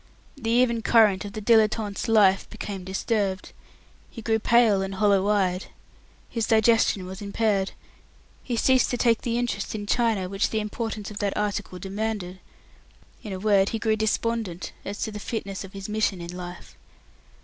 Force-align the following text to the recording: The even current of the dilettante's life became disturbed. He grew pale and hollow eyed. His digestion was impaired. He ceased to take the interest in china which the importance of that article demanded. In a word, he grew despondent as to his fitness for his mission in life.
The 0.35 0.49
even 0.49 0.81
current 0.81 1.25
of 1.25 1.33
the 1.33 1.43
dilettante's 1.43 2.07
life 2.07 2.49
became 2.49 2.83
disturbed. 2.83 3.53
He 4.09 4.23
grew 4.23 4.39
pale 4.39 4.81
and 4.81 4.95
hollow 4.95 5.27
eyed. 5.29 5.67
His 6.27 6.47
digestion 6.47 7.05
was 7.05 7.21
impaired. 7.21 7.73
He 8.41 8.57
ceased 8.57 8.89
to 8.89 8.97
take 8.97 9.21
the 9.21 9.37
interest 9.37 9.75
in 9.75 9.85
china 9.85 10.27
which 10.27 10.49
the 10.49 10.59
importance 10.59 11.11
of 11.11 11.19
that 11.19 11.37
article 11.37 11.77
demanded. 11.77 12.39
In 13.21 13.31
a 13.31 13.37
word, 13.37 13.69
he 13.69 13.77
grew 13.77 13.95
despondent 13.95 14.73
as 14.83 14.99
to 15.03 15.11
his 15.11 15.23
fitness 15.23 15.61
for 15.61 15.67
his 15.67 15.87
mission 15.87 16.19
in 16.19 16.35
life. 16.35 16.75